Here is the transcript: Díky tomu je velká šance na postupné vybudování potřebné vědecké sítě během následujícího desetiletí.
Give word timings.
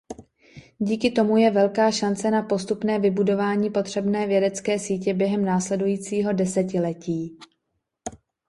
Díky 0.79 1.11
tomu 1.11 1.37
je 1.37 1.51
velká 1.51 1.91
šance 1.91 2.31
na 2.31 2.41
postupné 2.43 2.99
vybudování 2.99 3.69
potřebné 3.69 4.27
vědecké 4.27 4.79
sítě 4.79 5.13
během 5.13 5.45
následujícího 5.45 6.33
desetiletí. 6.33 7.37